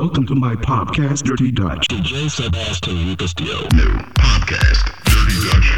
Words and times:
Welcome 0.00 0.26
to 0.28 0.34
my 0.34 0.54
podcast, 0.56 1.24
Dirty 1.24 1.52
Dutch. 1.52 1.86
DJ 1.88 2.30
Sebastian 2.30 3.16
Castillo. 3.16 3.68
New 3.74 3.98
podcast, 4.14 4.86
Dirty 5.04 5.36
Dutch. 5.44 5.68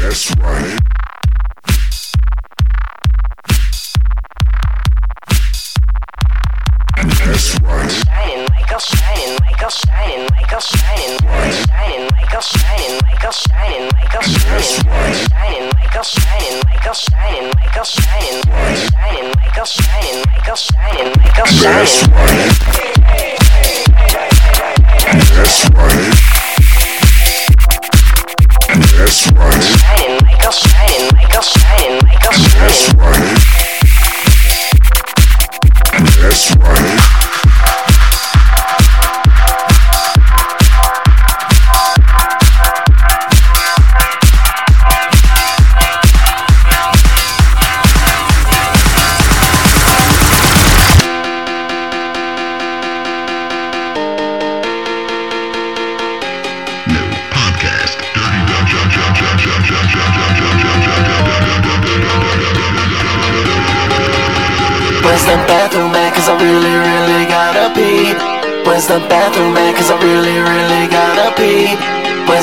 That's 0.00 0.36
right. 0.38 0.97
That's 21.60 22.06
right. 22.08 22.67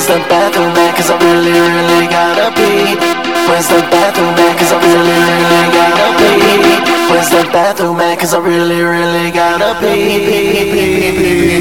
Where's 0.06 0.22
the 0.22 0.28
bathroom 0.28 0.70
at? 0.70 0.94
Cause 0.94 1.10
I 1.10 1.18
really, 1.18 1.50
really 1.50 2.06
gotta 2.06 2.54
pee. 2.54 2.94
Where's 3.50 3.66
the 3.66 3.82
bathroom 3.90 4.38
at? 4.38 4.54
Cause 4.56 4.70
I 4.70 4.78
really, 4.78 5.18
really 5.26 5.66
gotta 5.74 6.14
pee. 6.22 6.78
Where's 7.10 7.30
the 7.30 7.42
bathroom 7.50 7.98
at? 7.98 8.16
Cause 8.20 8.32
I 8.32 8.38
really, 8.38 8.82
really 8.82 9.32
gotta 9.32 9.74
pee. 9.80 11.55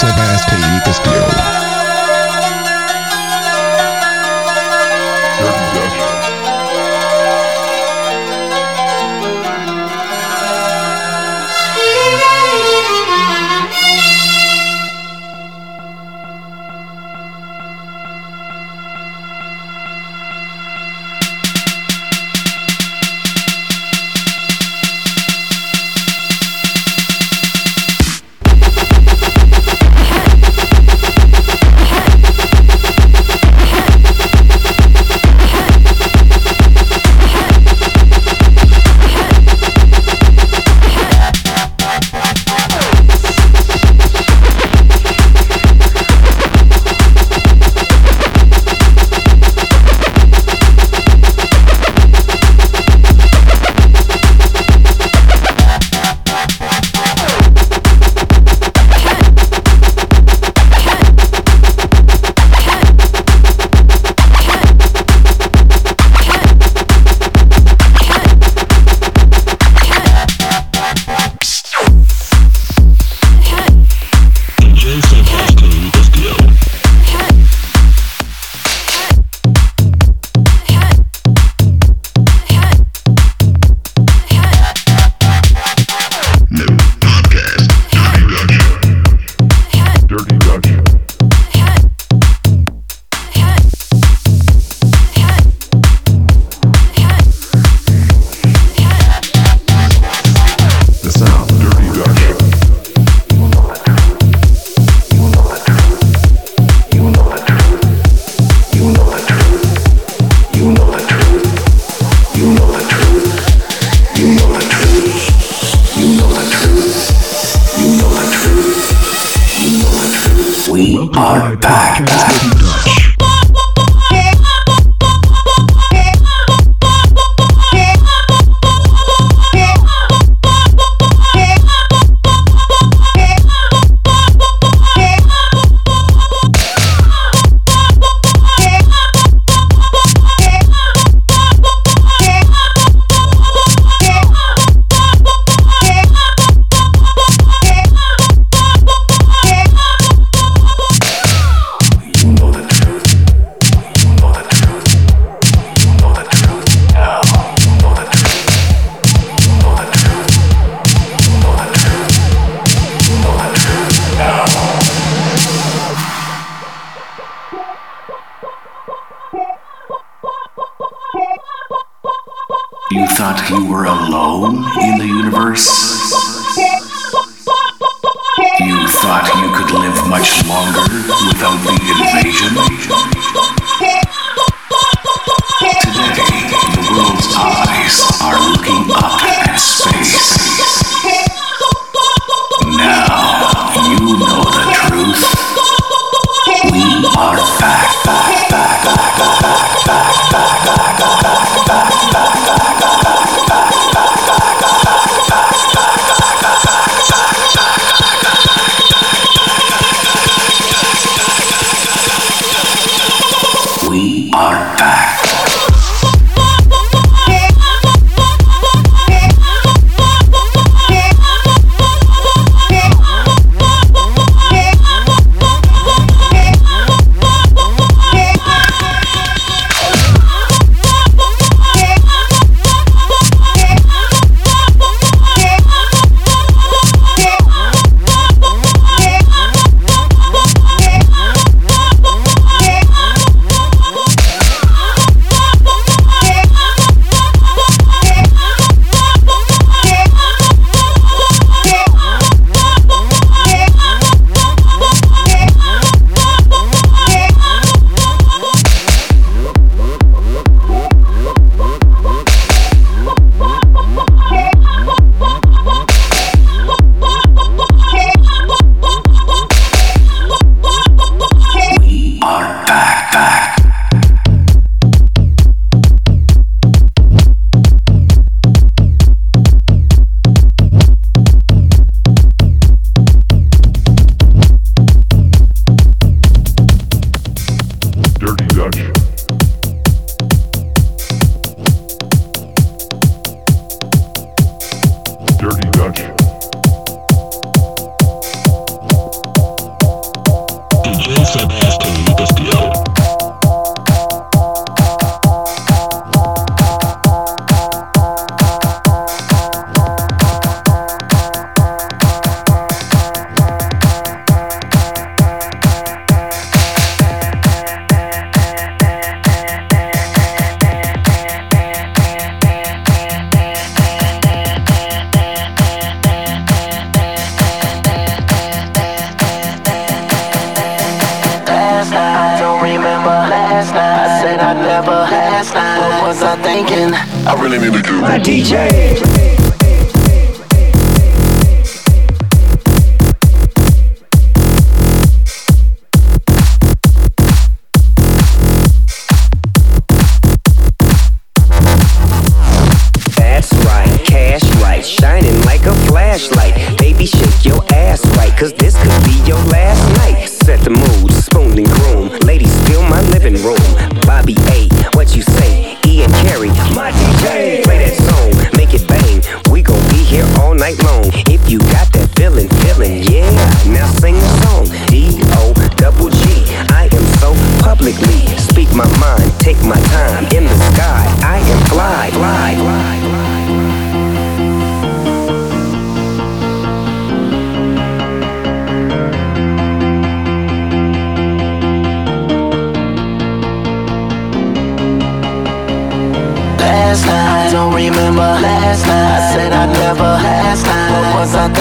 Sebastián 0.00 0.80
Castillo. 0.82 1.59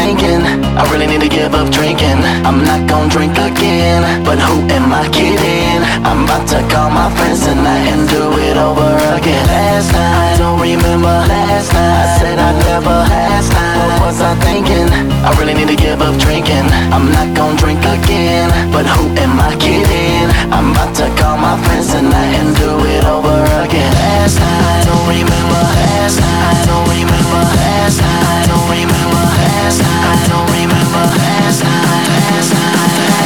thinking. 0.10 0.42
I 0.74 0.82
really 0.90 1.06
need 1.06 1.22
to 1.22 1.30
give 1.30 1.54
up 1.54 1.70
drinking. 1.70 2.18
I'm 2.42 2.66
not 2.66 2.82
gonna 2.90 3.14
drink 3.14 3.38
again 3.38 4.02
But 4.26 4.40
who 4.42 4.56
am 4.74 4.90
I 4.90 5.06
kidding? 5.14 5.82
I'm 6.02 6.26
about 6.26 6.48
to 6.50 6.60
call 6.74 6.90
my 6.90 7.14
friends 7.18 7.46
tonight 7.46 7.86
And 7.94 8.10
do 8.10 8.24
it 8.48 8.58
over 8.58 8.90
again. 9.18 9.46
Last 9.46 9.94
night, 9.94 10.34
I 10.34 10.38
don't 10.42 10.60
remember. 10.60 11.14
Last 11.30 11.70
night, 11.78 11.94
I 12.02 12.18
said 12.18 12.38
I'd 12.40 12.58
never 12.66 12.98
Last 13.06 13.50
night, 13.54 13.78
what 13.78 14.10
was 14.10 14.18
I 14.22 14.34
thinking? 14.48 14.90
I 15.28 15.30
really 15.38 15.54
need 15.54 15.70
to 15.70 15.78
give 15.78 16.02
up 16.02 16.16
drinking. 16.18 16.66
I'm 16.90 17.06
not 17.14 17.28
gonna 17.38 17.62
drink 17.62 17.82
again 17.86 18.50
But 18.74 18.86
who 18.90 19.04
am 19.14 19.38
I 19.38 19.54
kidding? 19.62 20.26
I'm 20.50 20.74
about 20.74 20.96
to 20.98 21.06
call 21.22 21.38
my 21.38 21.54
friends 21.66 21.94
tonight 21.94 22.34
And 22.42 22.50
do 22.58 22.72
it 22.96 23.04
over 23.06 23.38
again. 23.62 23.94
Last 23.94 24.42
night, 24.42 24.66
I 24.74 24.90
don't 24.90 25.06
remember. 25.06 25.62
Last 25.78 26.18
night, 26.18 26.46
I 26.50 26.58
don't 26.66 26.88
remember. 26.98 27.42
Last 27.62 27.98
night, 28.02 28.26
I 28.26 28.42
don't 28.50 28.68
remember 28.74 29.39
last 29.64 29.80
night. 29.80 30.06
I 30.06 30.28
don't 30.30 30.50
remember 30.56 31.04
last 31.20 31.64
night. 31.64 32.08
Last 32.32 32.54
night. 32.54 33.19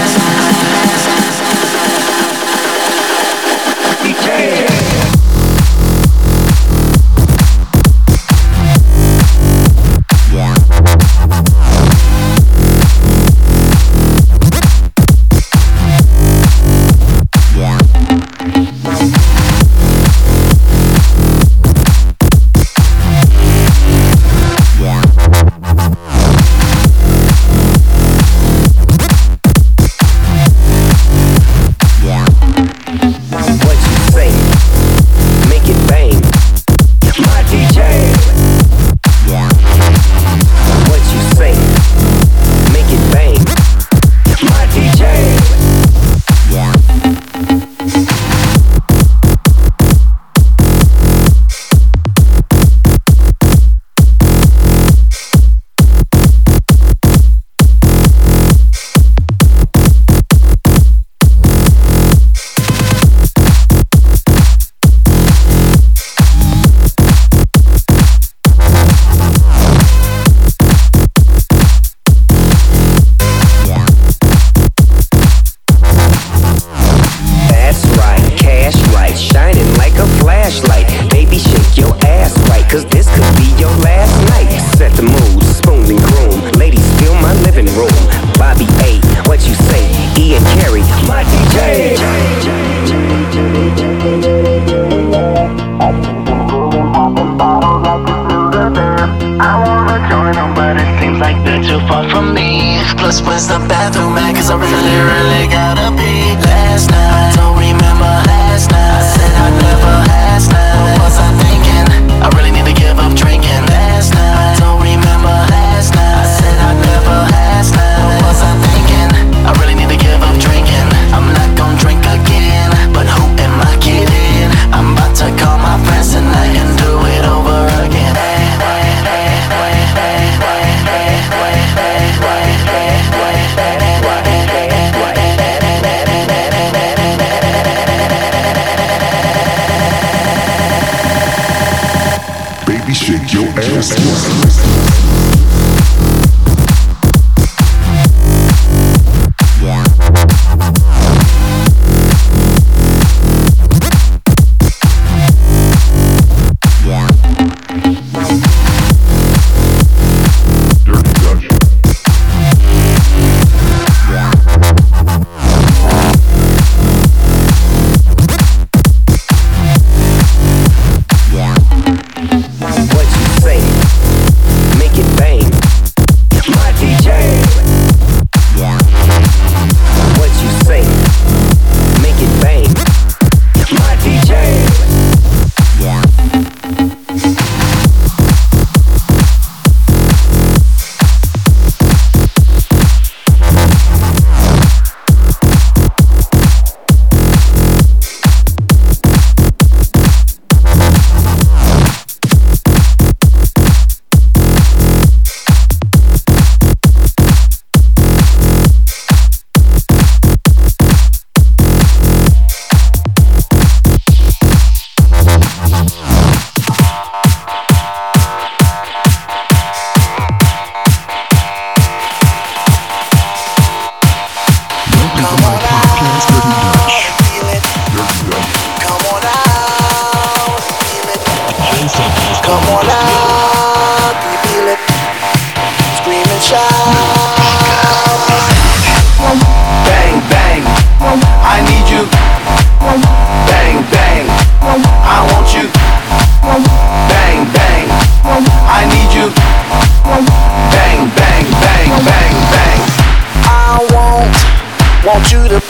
you 255.34 255.63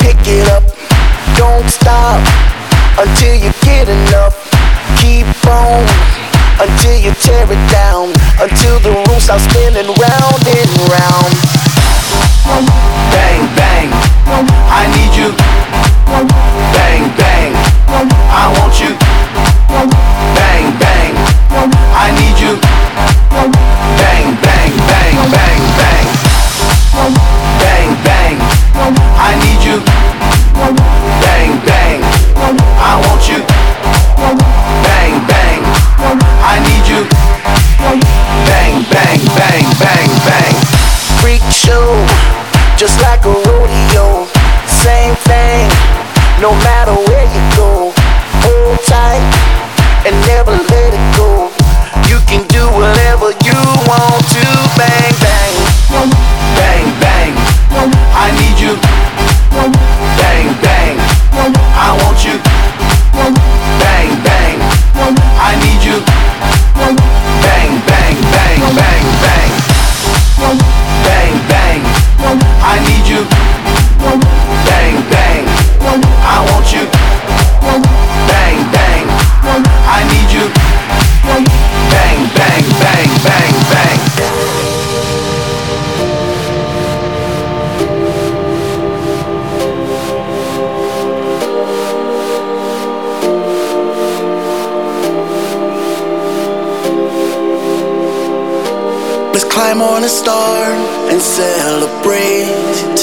climb 99.54 99.84
on 99.84 100.04
a 100.04 100.10
star 100.10 100.66
and 101.12 101.22
celebrate. 101.22 102.98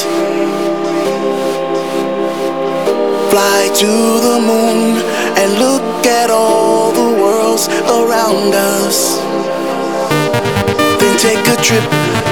Fly 3.31 3.71
to 3.83 3.93
the 4.27 4.39
moon 4.51 4.99
and 5.39 5.49
look 5.61 6.05
at 6.07 6.29
all 6.29 6.91
the 6.91 7.09
worlds 7.23 7.69
around 7.87 8.53
us. 8.53 9.21
Then 10.99 11.15
take 11.19 11.47
a 11.55 11.59
trip 11.63 11.87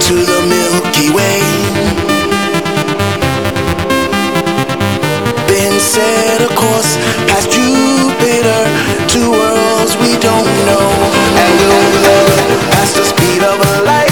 to 0.09 0.15
the 0.31 0.41
Milky 0.51 1.09
Way. 1.15 1.39
Then 5.47 5.79
set 5.79 6.41
a 6.43 6.51
course 6.59 6.93
past 7.31 7.53
Jupiter 7.55 8.63
to 9.13 9.21
worlds 9.31 9.95
we 10.03 10.11
don't 10.19 10.53
know, 10.67 10.89
and 11.43 11.55
we'll 11.63 11.93
never 12.03 12.39
past 12.75 12.97
the 12.97 13.05
speed 13.05 13.45
of 13.45 13.59
light 13.87 14.08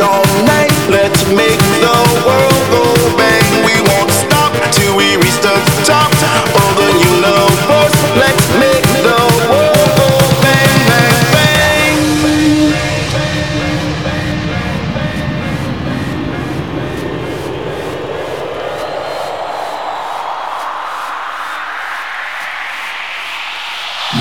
all 0.00 0.24
night. 0.44 0.72
Let's 0.88 1.26
make 1.28 1.58
the 1.80 1.94
world 2.26 2.62
go 2.70 2.84
bang. 3.16 3.64
We 3.64 3.74
won't 3.88 4.10
stop 4.10 4.52
till 4.72 4.96
we 4.96 5.16
reach 5.16 5.40
the 5.42 5.56
top 5.84 6.12
of 6.12 6.76
the 6.76 6.90
universe. 7.02 7.96
Let's 8.16 8.46
make 8.58 8.86
the 9.02 9.18
world 9.50 9.90
go 9.98 10.08
bang, 10.42 10.78
bang, 10.88 11.18
bang. 11.34 11.96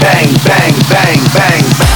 Bang, 0.02 0.30
bang, 0.46 0.76
bang, 0.90 1.22
bang, 1.34 1.64
bang. 1.78 1.87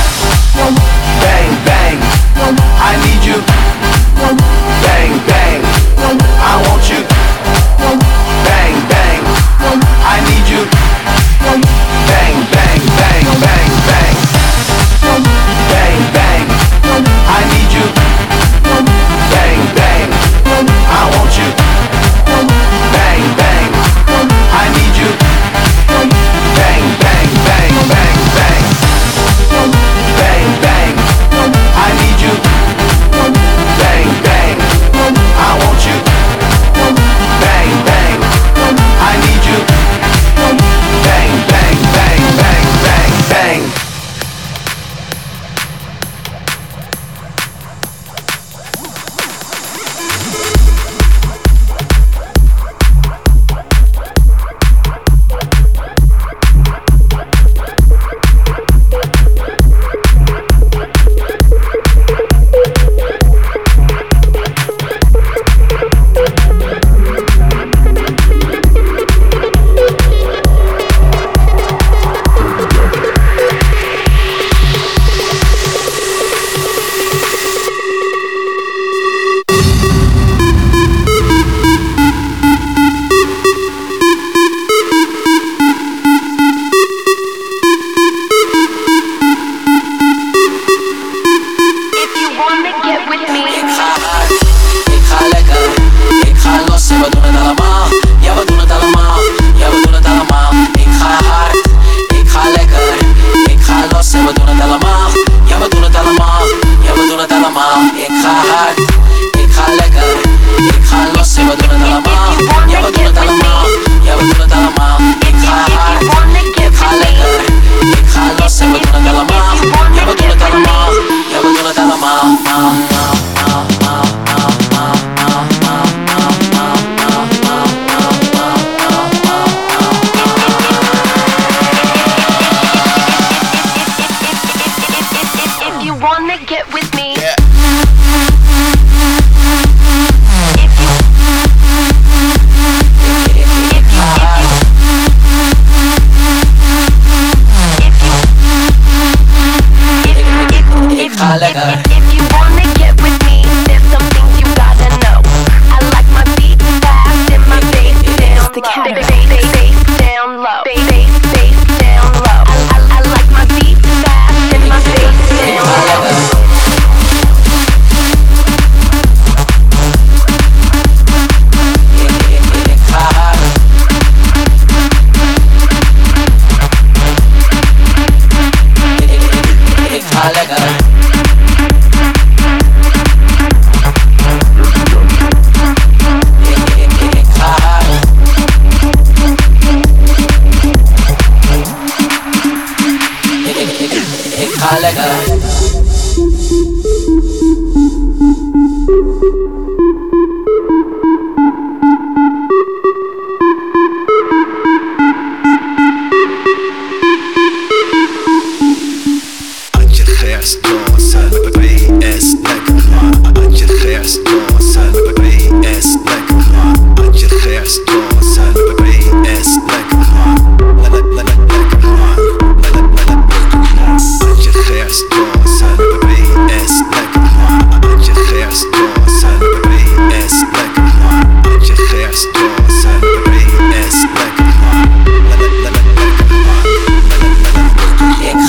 with 136.81 136.95
me. 136.95 137.15
Yeah. 137.17 138.00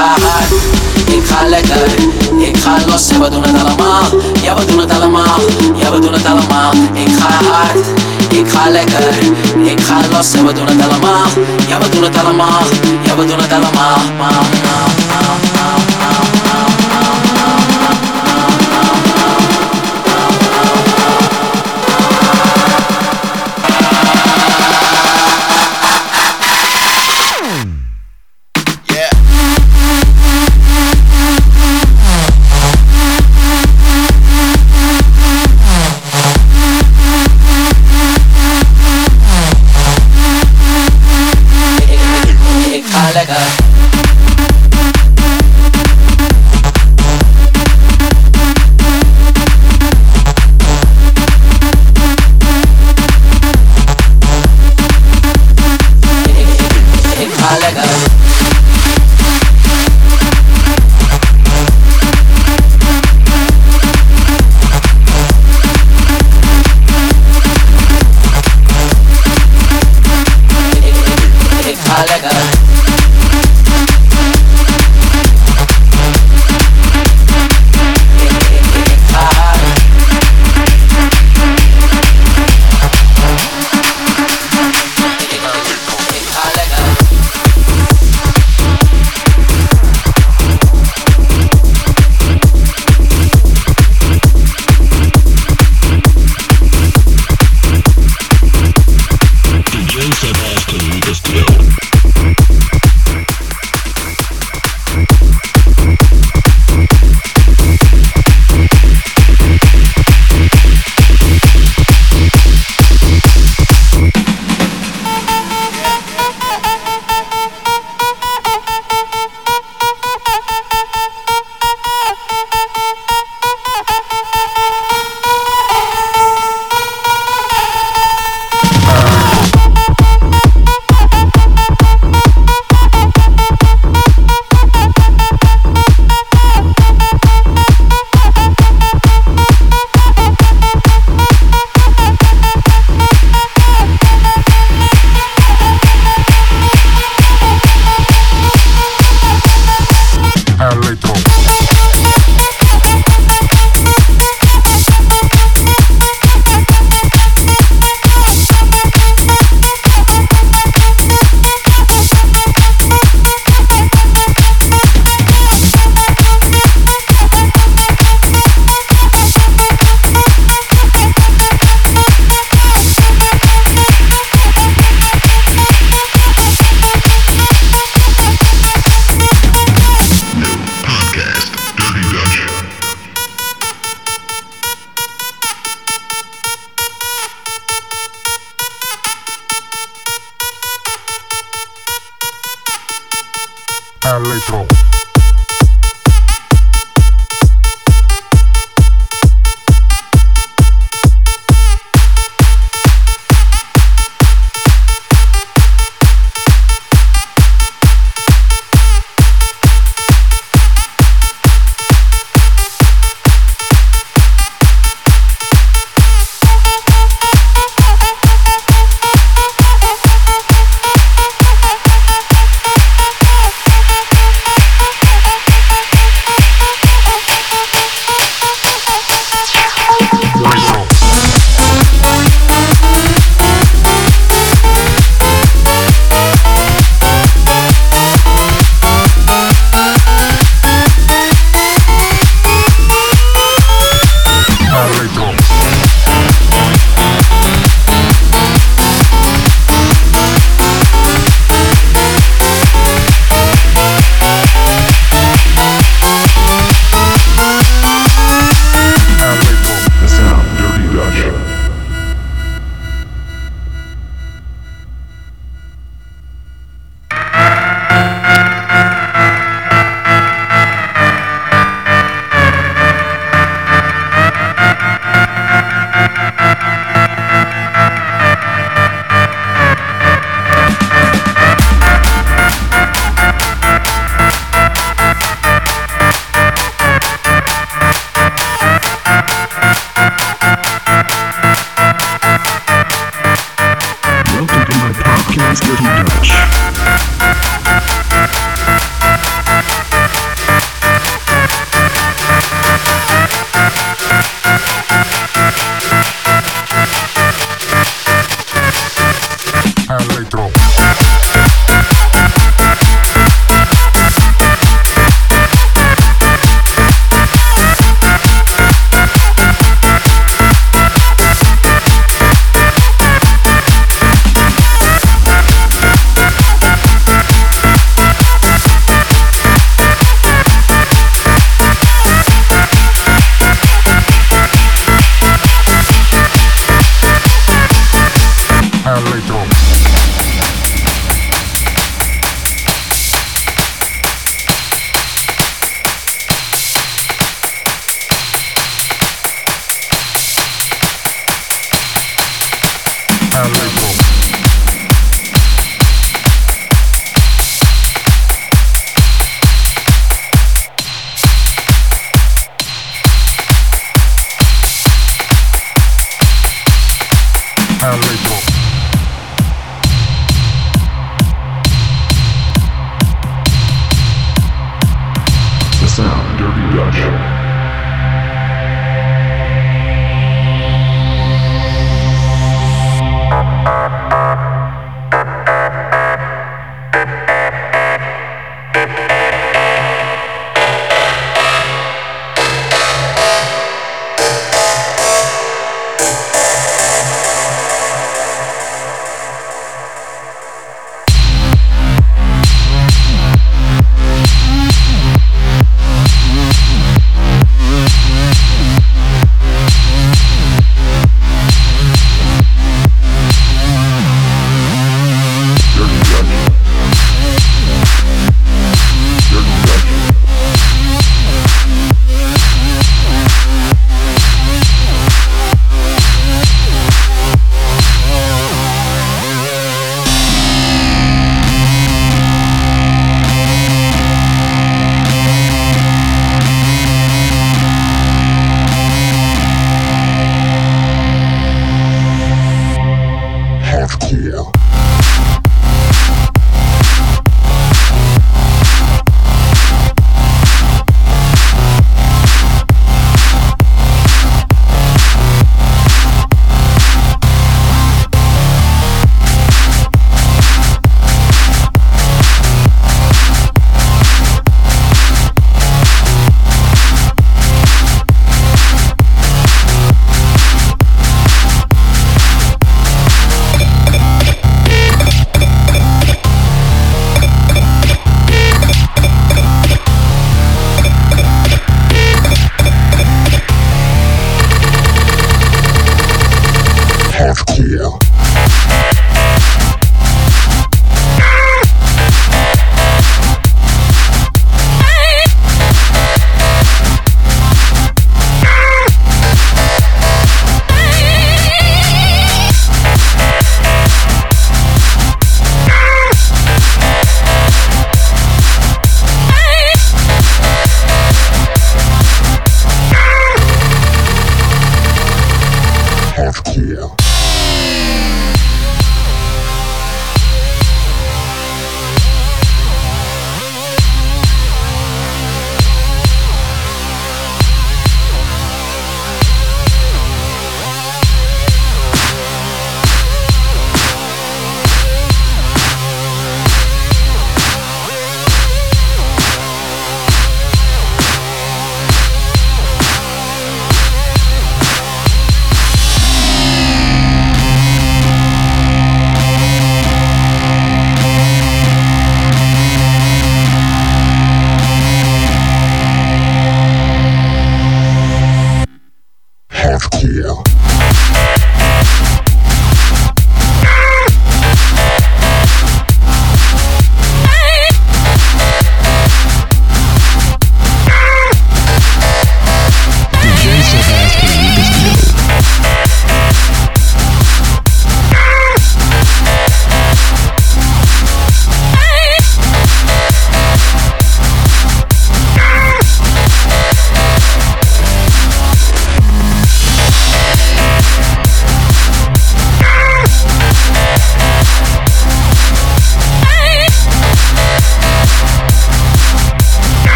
ga 0.00 0.06
hard, 0.06 0.52
ik 1.06 1.24
ga 1.26 1.48
lekker, 1.48 1.88
ik 2.38 2.56
ga 2.56 2.76
los. 2.86 3.08
En 3.08 3.20
we 3.20 3.30
doen 3.30 3.42
het 3.42 3.64
allemaal. 3.64 4.04
Ja, 4.42 4.54
we 4.56 4.64
doen 4.64 4.78
het 4.78 4.92
allemaal, 4.92 5.40
ja, 5.74 5.90
we 5.92 5.98
doen 6.00 6.12
het 6.12 6.26
allemaal. 6.26 6.72
Ik 6.92 7.12
ga 7.20 7.30
hard, 7.50 7.86
ik 8.28 8.48
ga 8.48 8.70
lekker, 8.70 9.14
ik 9.64 9.80
ga 9.80 9.96
los. 10.12 10.32
En 10.32 10.46
we 10.46 10.52
doen 10.52 10.66
het 10.66 10.82
allemaal. 10.88 11.26
Ja, 11.68 11.78
we 11.78 11.88
doen 11.88 12.02
het 12.02 12.18
allemaal, 12.18 12.62
ja, 13.02 13.16
we 13.16 13.24
doen 13.26 13.38
het 13.38 13.52
allemaal. 13.52 15.09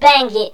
Bang 0.00 0.30
it. 0.30 0.52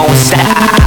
Don't 0.00 0.16
stop. 0.16 0.79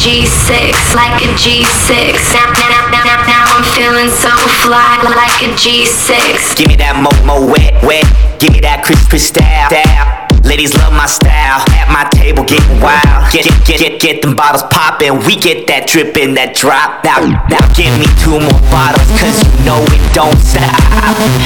G6, 0.00 0.94
like 0.94 1.20
a 1.20 1.28
G6. 1.36 2.32
Now, 2.32 2.50
now, 2.56 2.88
now, 2.90 3.04
now, 3.04 3.22
now 3.26 3.44
I'm 3.52 3.64
feeling 3.76 4.08
so 4.08 4.30
fly. 4.64 4.96
Like 5.04 5.42
a 5.42 5.52
G6. 5.52 6.56
Give 6.56 6.68
me 6.68 6.76
that 6.76 6.96
mo 6.96 7.10
mo 7.26 7.46
wet 7.46 7.74
wet. 7.84 8.08
Give 8.40 8.50
me 8.50 8.60
that 8.60 8.82
crisp 8.82 9.10
crisp 9.10 9.36
stab 9.36 9.68
stab. 9.68 10.19
Ladies 10.50 10.74
love 10.82 10.90
my 10.90 11.06
style. 11.06 11.62
At 11.78 11.86
my 11.94 12.10
table 12.10 12.42
getting 12.42 12.82
wild. 12.82 13.30
Get 13.30 13.46
get 13.62 13.78
get 13.78 14.02
get, 14.02 14.18
them 14.18 14.34
bottles 14.34 14.66
poppin'. 14.66 15.22
We 15.22 15.38
get 15.38 15.70
that 15.70 15.86
drip 15.86 16.10
drippin', 16.10 16.34
that 16.34 16.58
drop. 16.58 17.06
Now 17.06 17.22
now 17.46 17.62
give 17.78 17.94
me 17.94 18.10
two 18.18 18.34
more 18.34 18.62
bottles, 18.66 19.06
cause 19.14 19.38
you 19.46 19.50
know 19.62 19.78
it 19.94 20.02
don't 20.10 20.34
stop. 20.42 20.74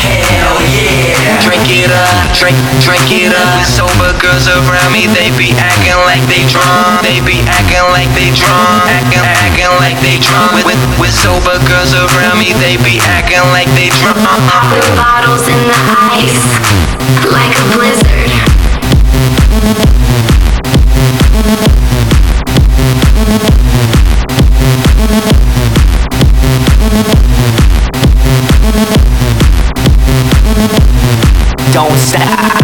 Hell 0.00 0.56
yeah. 0.72 1.36
Drink 1.44 1.68
it 1.68 1.92
up, 1.92 2.32
drink, 2.32 2.56
drink 2.80 3.04
it 3.12 3.36
up. 3.36 3.60
Sober 3.68 4.16
girls 4.24 4.48
around 4.48 4.96
me, 4.96 5.04
they 5.12 5.28
be 5.36 5.52
acting 5.52 6.00
like 6.08 6.24
they 6.32 6.48
drunk. 6.48 7.04
They 7.04 7.20
be 7.20 7.44
acting 7.44 7.84
like 7.92 8.08
they 8.16 8.32
drunk. 8.32 8.88
Acting, 8.88 9.20
acting 9.20 9.72
like 9.84 10.00
they 10.00 10.16
drunk. 10.16 10.64
With, 10.64 10.80
with, 10.80 10.80
with 10.96 11.12
sober 11.12 11.60
girls 11.68 11.92
around 11.92 12.40
me, 12.40 12.56
they 12.56 12.80
be 12.80 12.96
acting 13.04 13.44
like 13.52 13.68
they 13.76 13.92
drunk. 14.00 14.16
Popping 14.48 14.88
bottles 14.96 15.44
in 15.44 15.60
the 15.68 15.76
ice. 16.08 16.40
Like 17.28 17.52
a 17.52 17.64
blizzard. 17.76 18.43
Don't 32.14 32.63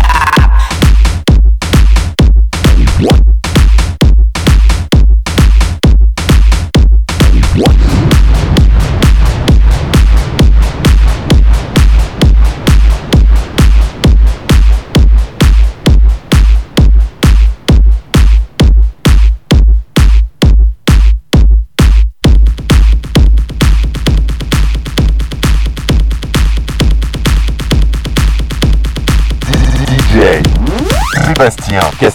DJ 31.71 32.10